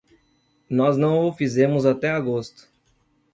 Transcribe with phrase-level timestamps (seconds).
[0.67, 2.67] Nós não o fizemos até agosto.